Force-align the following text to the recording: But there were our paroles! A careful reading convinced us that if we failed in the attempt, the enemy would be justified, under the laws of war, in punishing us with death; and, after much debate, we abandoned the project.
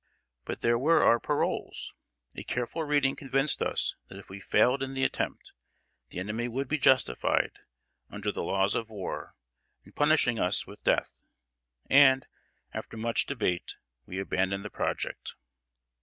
But 0.45 0.61
there 0.61 0.79
were 0.79 1.03
our 1.03 1.19
paroles! 1.19 1.93
A 2.33 2.41
careful 2.41 2.83
reading 2.83 3.15
convinced 3.15 3.61
us 3.61 3.95
that 4.07 4.17
if 4.17 4.31
we 4.31 4.39
failed 4.39 4.81
in 4.81 4.95
the 4.95 5.03
attempt, 5.03 5.53
the 6.09 6.17
enemy 6.17 6.47
would 6.47 6.67
be 6.67 6.79
justified, 6.79 7.59
under 8.09 8.31
the 8.31 8.41
laws 8.41 8.73
of 8.73 8.89
war, 8.89 9.35
in 9.83 9.91
punishing 9.91 10.39
us 10.39 10.65
with 10.65 10.83
death; 10.83 11.21
and, 11.87 12.25
after 12.73 12.97
much 12.97 13.27
debate, 13.27 13.75
we 14.07 14.17
abandoned 14.17 14.65
the 14.65 14.71
project. 14.71 15.35